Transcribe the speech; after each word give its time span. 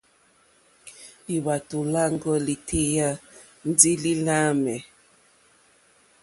Lúwàtò 1.27 1.77
lâŋɡɔ́ 1.93 2.37
lítéyà 2.45 3.09
ndí 3.69 3.91
lí 4.03 4.11
láǃámɛ̀. 4.25 4.77